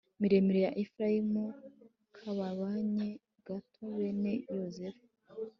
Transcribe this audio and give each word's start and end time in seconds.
Miremire 0.19 0.59
ya 0.65 0.75
Efurayimu 0.81 1.43
kababanye 2.15 3.07
gato 3.47 3.81
Bene 3.95 4.33
Yozefu 4.57 5.05